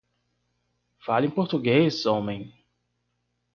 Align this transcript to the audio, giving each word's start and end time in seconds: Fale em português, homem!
Fale 0.97 1.27
em 1.27 1.29
português, 1.29 2.07
homem! 2.07 2.51